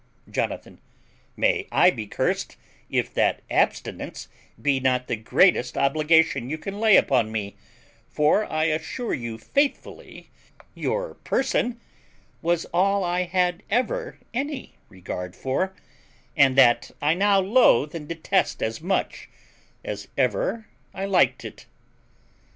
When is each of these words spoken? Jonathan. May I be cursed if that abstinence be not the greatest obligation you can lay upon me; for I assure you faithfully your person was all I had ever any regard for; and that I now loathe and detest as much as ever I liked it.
Jonathan. 0.31 0.79
May 1.37 1.67
I 1.71 1.91
be 1.91 2.07
cursed 2.07 2.57
if 2.89 3.13
that 3.13 3.43
abstinence 3.51 4.29
be 4.59 4.79
not 4.79 5.07
the 5.07 5.15
greatest 5.15 5.77
obligation 5.77 6.49
you 6.49 6.57
can 6.57 6.79
lay 6.79 6.95
upon 6.97 7.31
me; 7.31 7.55
for 8.09 8.51
I 8.51 8.63
assure 8.63 9.13
you 9.13 9.37
faithfully 9.37 10.31
your 10.73 11.13
person 11.13 11.79
was 12.41 12.65
all 12.73 13.03
I 13.03 13.25
had 13.25 13.61
ever 13.69 14.17
any 14.33 14.73
regard 14.89 15.35
for; 15.35 15.75
and 16.35 16.57
that 16.57 16.89
I 16.99 17.13
now 17.13 17.39
loathe 17.39 17.93
and 17.93 18.07
detest 18.07 18.63
as 18.63 18.81
much 18.81 19.29
as 19.85 20.07
ever 20.17 20.65
I 20.95 21.05
liked 21.05 21.45
it. 21.45 21.67